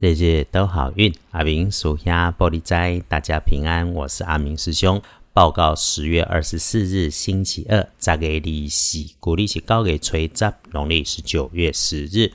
[0.00, 3.92] 日日都好运，阿明属下玻璃斋，大家平安。
[3.92, 5.02] 我是阿明师兄，
[5.34, 12.32] 报告十月二十四日星期二，再给利息，古历是高给吹十，农历是九月十日。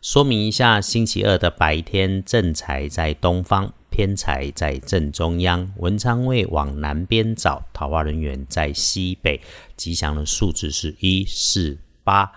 [0.00, 9.38] 说明一下，星期二的白天正财在东方，偏财在正中央，文昌位往南边找，桃花人员在西北，
[9.76, 12.32] 吉祥的数字是一四八。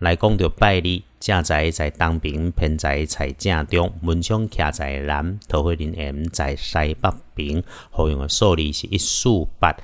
[0.00, 7.62] 来讲着拜礼，正在在东边，偏在在正中，文昌徛在南，桃花林 M 在西北边。
[7.90, 9.76] 好用的数字是一四八。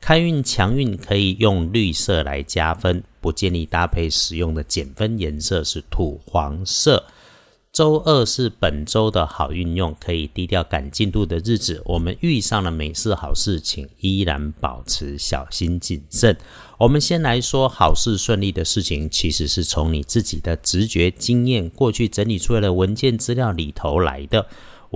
[0.00, 7.04] 开运强运可以用绿色来加分，不建议搭配使用的减分颜色是土黄色。
[7.76, 11.82] 周二是本周的好运用，可以低调赶进度的日子。
[11.84, 16.34] 我们遇上了美事好事，请依然保持小心谨慎。
[16.78, 24.46] 我们先来说好事顺利的事情，其实是从你自己的直觉经验、过去整理出来的文件资料里头来的。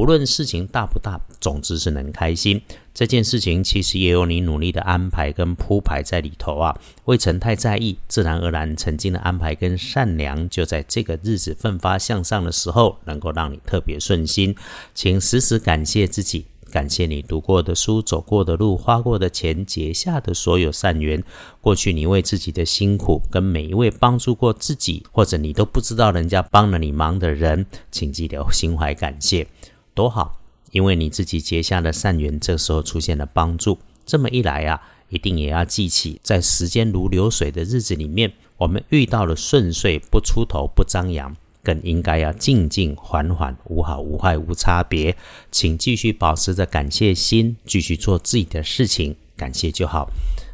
[0.00, 2.62] 无论事情大不大，总之是能开心。
[2.94, 14.56] 这件事情其实也有你努力的安排跟铺排在里头啊，未曾太在意，自然而然曾经的安排跟善良，就在这个日子奋发向上的时候，能够让你特别顺心。
[14.94, 21.22] 请时时感谢自己，感谢你读过的书、走过的路、花过的钱、结下的所有善缘。
[21.60, 29.46] 过去你为自己的辛苦，跟每一位帮助过自己，或者你都不知道人家帮了你忙的人，请记得心怀感谢。
[29.94, 30.40] 多好，
[30.72, 33.78] 因为你自己结下的善缘，这时候出现了帮助。
[34.06, 45.16] 这么一来啊，一定也要记起，在时间如流水的日子里面，我们遇到了顺遂，不出头，不张扬，更应该要静静缓缓，无好无坏无差别。
[45.50, 50.10] 请继续保持着感谢心，继续做自己的事情，感谢就好。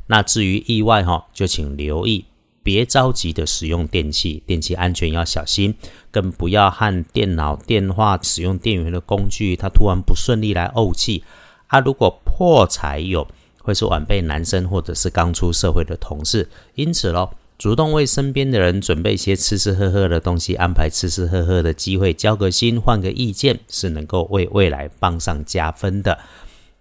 [0.08, 2.24] 那至于意外哈，就请留意。
[2.66, 5.72] 别着急的使用电器，电器安全要小心，
[6.10, 11.22] 更不要和电脑、电话使用电源的工具，它突然不顺利来怄气。
[11.68, 13.28] 啊，如果破财有，
[13.62, 16.48] 会是晚辈男生或者是刚出社会的同事。
[16.74, 26.18] 因此咯，主动为身边的人准备一些吃吃喝喝的东西，安排吃吃喝喝的机会，交个心，换个意见，是能够为未来帮上加分的。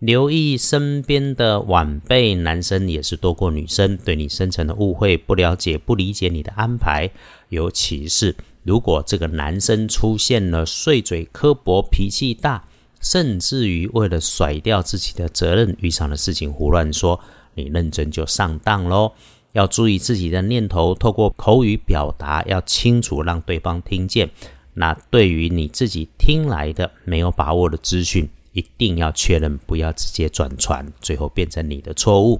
[0.05, 7.09] 留意身边的晚辈，男生也是多过女生，对你深层的误会、不了解、不理解你的安排。
[7.49, 12.63] 尤其是如果这个男生出现了碎嘴、刻薄、脾气大，
[13.01, 17.19] 甚至于为了甩掉自己的责任，遇上的事情胡乱说，
[17.55, 19.11] 你认真就上当喽。
[19.53, 24.29] 要注意自己的念头，透过口语表达要清楚，让对方听见。
[24.75, 28.29] 那对于你自己听来的没有把握的资讯。
[28.55, 32.39] 一定要确认，不要直接转传，最后变成你的错误。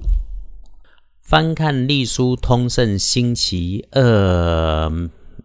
[1.22, 4.88] 翻看隶书通胜星期二，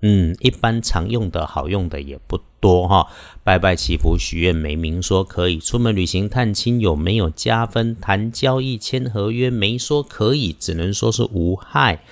[0.02, 3.08] 嗯，一般常用的好用的也不多哈。
[3.44, 7.96] 拜拜祈福许愿没明说可以，出门旅行探亲有没有加分？
[8.00, 12.04] 谈交易签合约没说可以，只能说是无害。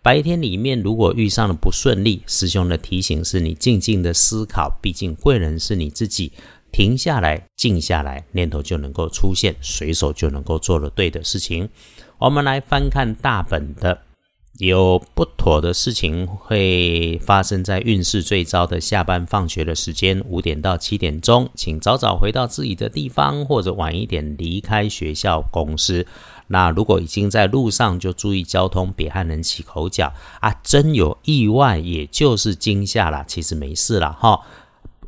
[0.00, 6.32] 白天里面如果遇上了不顺利，师兄的提醒是你静静的思考，毕竟贵人是你自己。
[6.76, 11.70] 停下来，静下来，念头就能够出现，随手就能够做了对的事情。
[12.18, 14.02] 我们来翻看大本的，
[14.58, 26.06] 有不妥的事情会发生在运势最糟的下班放学的时间，五点到七点钟，请早早回到自己的地方，或者晚一点离开学校、公司。
[26.48, 30.52] 那如果已经在路上，就注意交通，别和人起口角啊！
[30.62, 34.42] 真有意外，也就是惊吓了，其实没事了哈。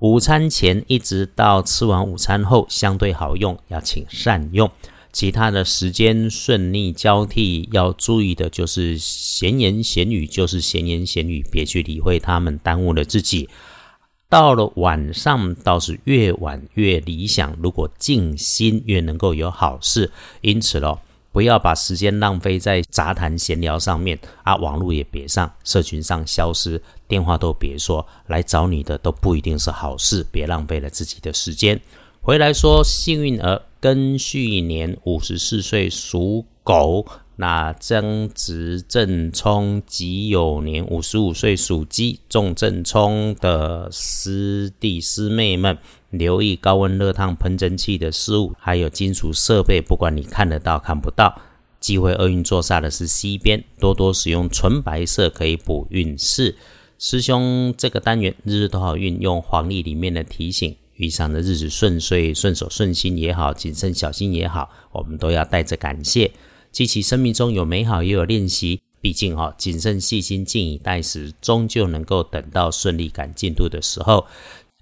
[0.01, 4.71] 午餐前一直到吃完午餐后，相对好用，要请善用。
[5.13, 13.49] 其他的时间顺利交替，要注意的就是闲言闲语，就是闲言闲语，别去理会他们，耽误了自己。
[14.29, 17.57] 到了晚上，倒是越晚越理想。
[17.61, 20.13] 如果静心，越能够有好事。
[20.43, 21.01] 因此喽。
[21.31, 24.57] 不要把时间浪费在杂谈闲聊上面啊！
[24.57, 31.81] 网络也别上，社群上消失，电话都别说，来找你的都不一定是好事，别浪费了自己的时间。
[32.21, 37.07] 回来说幸运儿，庚戌年五十四岁属狗。
[37.41, 45.79] 那曾值正冲己酉年五十五岁属鸡，重正冲的师弟师妹们，
[46.11, 51.41] 留意高温热烫喷蒸器的事物，还有金属设备，不管你看得到看不到，
[51.79, 56.57] 机会厄运坐煞的是西边，多多使用纯白色可以补运势。
[56.99, 66.33] 师兄这个单元日日都好运，用黄历里面的提醒，遇上的日子顺遂、顺手顺心也好，谨慎小心也好，我们都要带着感谢。
[66.79, 68.81] 记起生命中有美好，也有练习。
[69.01, 74.25] 毕竟哈，谨慎细心，静以待时，终究能够等到顺利赶进度的时候。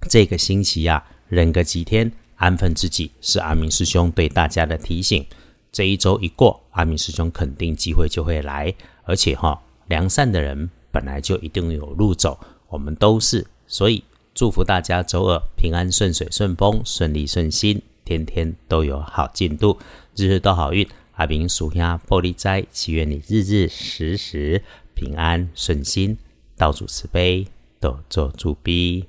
[0.06, 5.24] 这个星期呀，忍个几天，安分自己，是阿明师兄对大家的提醒。
[5.72, 12.38] 这一周一过，阿明师兄肯定机会就会来，而且哈，良善的人本来就一定有路走，
[12.68, 14.04] 我们都是，所以
[14.34, 19.78] 祝福大家周二平安顺水顺风，顺利顺心，天天都有好进度，
[20.14, 20.86] 日日都好运。
[21.16, 24.62] 阿明属下玻璃斋，祈愿你日日时时
[24.94, 26.16] 平安顺心，
[26.56, 27.46] 道主慈悲，
[27.80, 29.04] 多做主逼。